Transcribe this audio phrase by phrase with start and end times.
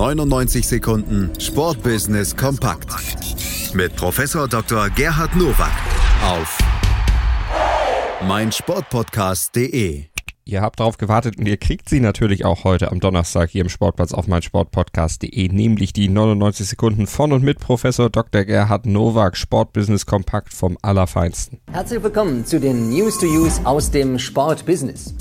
[0.00, 2.88] 99 Sekunden Sportbusiness kompakt
[3.74, 4.88] mit Professor Dr.
[4.88, 5.72] Gerhard Nowak
[6.24, 6.58] auf
[8.26, 10.04] meinsportpodcast.de.
[10.46, 13.68] Ihr habt darauf gewartet und ihr kriegt sie natürlich auch heute am Donnerstag hier im
[13.68, 18.44] Sportplatz auf meinsportpodcast.de, nämlich die 99 Sekunden von und mit Professor Dr.
[18.44, 21.60] Gerhard Nowak, Sportbusiness kompakt vom Allerfeinsten.
[21.70, 25.14] Herzlich willkommen zu den News to Use aus dem Sportbusiness.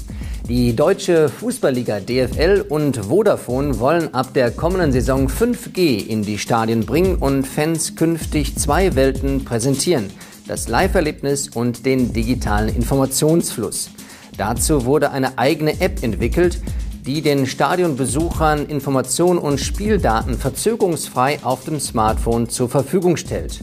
[0.50, 6.88] Die deutsche Fußballliga DFL und Vodafone wollen ab der kommenden Saison 5G in die Stadien
[6.88, 10.10] bringen und Fans künftig zwei Welten präsentieren.
[10.48, 13.92] Das Live-Erlebnis und den digitalen Informationsfluss.
[14.38, 16.60] Dazu wurde eine eigene App entwickelt,
[17.06, 23.60] die den Stadionbesuchern Informationen und Spieldaten verzögerungsfrei auf dem Smartphone zur Verfügung stellt.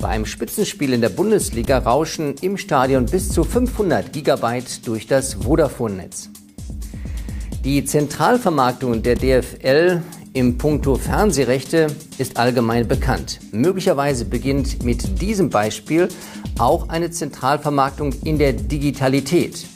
[0.00, 6.30] Beim Spitzenspiel in der Bundesliga rauschen im Stadion bis zu 500 Gigabyte durch das Vodafone-Netz.
[7.64, 10.00] Die Zentralvermarktung der DFL
[10.32, 13.40] im Punkto Fernsehrechte ist allgemein bekannt.
[13.52, 16.08] Möglicherweise beginnt mit diesem Beispiel
[16.58, 19.66] auch eine Zentralvermarktung in der Digitalität.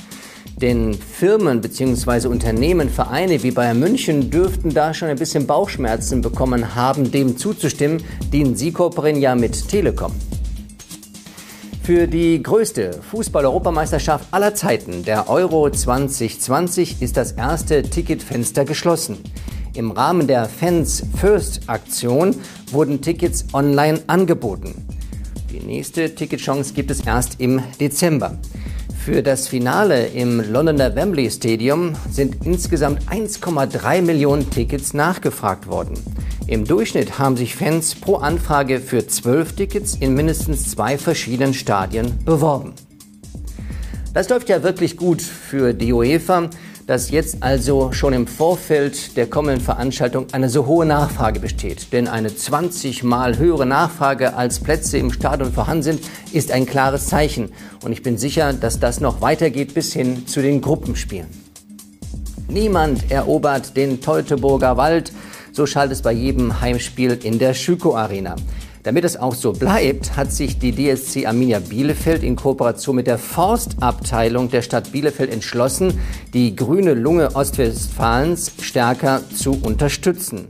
[0.60, 2.28] Denn Firmen bzw.
[2.28, 8.02] Unternehmen, Vereine wie Bayern München dürften da schon ein bisschen Bauchschmerzen bekommen haben, dem zuzustimmen,
[8.32, 10.12] den sie kooperieren ja mit Telekom.
[11.82, 19.18] Für die größte Fußball-Europameisterschaft aller Zeiten, der Euro 2020, ist das erste Ticketfenster geschlossen.
[19.74, 22.36] Im Rahmen der Fans First Aktion
[22.70, 24.86] wurden Tickets online angeboten.
[25.50, 28.38] Die nächste Ticketchance gibt es erst im Dezember.
[29.04, 35.98] Für das Finale im Londoner Wembley Stadium sind insgesamt 1,3 Millionen Tickets nachgefragt worden.
[36.46, 42.18] Im Durchschnitt haben sich Fans pro Anfrage für zwölf Tickets in mindestens zwei verschiedenen Stadien
[42.24, 42.72] beworben.
[44.14, 46.48] Das läuft ja wirklich gut für die UEFA
[46.86, 51.92] dass jetzt also schon im Vorfeld der kommenden Veranstaltung eine so hohe Nachfrage besteht.
[51.92, 56.00] Denn eine 20 mal höhere Nachfrage als Plätze im Stadion vorhanden sind,
[56.32, 57.52] ist ein klares Zeichen.
[57.82, 61.28] Und ich bin sicher, dass das noch weitergeht bis hin zu den Gruppenspielen.
[62.48, 65.12] Niemand erobert den Teutoburger Wald.
[65.52, 68.36] So schallt es bei jedem Heimspiel in der Schüko Arena.
[68.84, 73.16] Damit es auch so bleibt, hat sich die DSC Arminia Bielefeld in Kooperation mit der
[73.16, 75.98] Forstabteilung der Stadt Bielefeld entschlossen,
[76.34, 80.48] die grüne Lunge Ostwestfalens stärker zu unterstützen.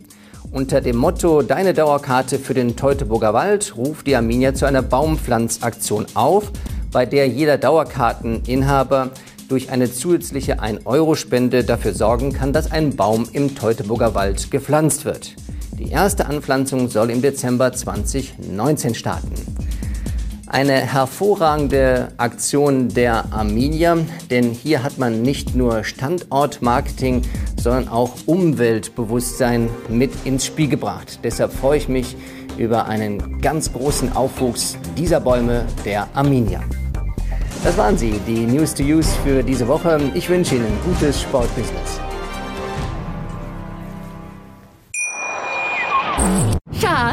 [0.50, 6.06] Unter dem Motto Deine Dauerkarte für den Teutoburger Wald ruft die Arminia zu einer Baumpflanzaktion
[6.14, 6.50] auf,
[6.90, 9.10] bei der jeder Dauerkarteninhaber
[9.48, 15.36] durch eine zusätzliche 1-Euro-Spende dafür sorgen kann, dass ein Baum im Teutoburger Wald gepflanzt wird.
[15.78, 19.32] Die erste Anpflanzung soll im Dezember 2019 starten.
[20.46, 23.96] Eine hervorragende Aktion der Arminia,
[24.30, 27.22] denn hier hat man nicht nur Standortmarketing,
[27.60, 31.18] sondern auch Umweltbewusstsein mit ins Spiel gebracht.
[31.24, 32.16] Deshalb freue ich mich
[32.56, 36.60] über einen ganz großen Aufwuchs dieser Bäume der Arminia.
[37.64, 39.98] Das waren sie, die News to Use für diese Woche.
[40.14, 42.13] Ich wünsche Ihnen gutes Sportbusiness.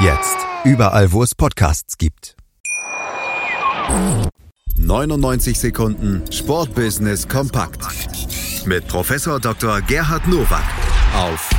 [0.00, 0.36] Jetzt.
[0.64, 2.36] Überall, wo es Podcasts gibt.
[4.76, 7.80] 99 Sekunden Sportbusiness kompakt.
[8.64, 9.80] Mit Professor Dr.
[9.82, 10.62] Gerhard Nowak
[11.16, 11.50] auf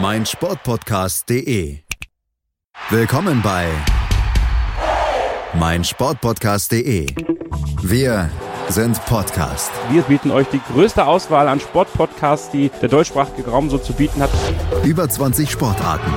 [0.00, 1.78] meinsportpodcast.de.
[2.90, 3.68] Willkommen bei
[5.54, 7.06] meinsportpodcast.de.
[7.82, 8.30] Wir
[8.68, 9.70] sind Podcast.
[9.90, 14.22] Wir bieten euch die größte Auswahl an Sportpodcasts, die der deutschsprachige Raum so zu bieten
[14.22, 14.30] hat.
[14.84, 16.12] Über 20 Sportarten.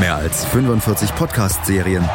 [0.00, 2.06] Mehr als 45 Podcast-Serien.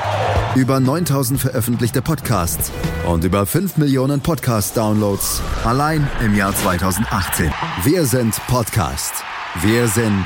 [0.56, 2.72] Über 9000 veröffentlichte Podcasts
[3.08, 7.52] und über 5 Millionen Podcast-Downloads allein im Jahr 2018.
[7.84, 9.24] Wir sind Podcast.
[9.62, 10.26] Wir sind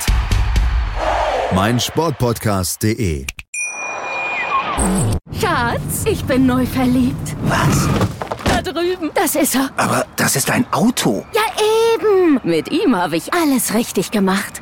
[1.53, 3.25] meinsportpodcast.de.
[5.39, 7.35] Schatz, ich bin neu verliebt.
[7.43, 7.87] Was?
[8.43, 9.11] Da drüben.
[9.13, 9.69] Das ist er.
[9.77, 11.25] Aber das ist ein Auto.
[11.33, 11.41] Ja,
[11.95, 12.41] eben.
[12.43, 14.61] Mit ihm habe ich alles richtig gemacht.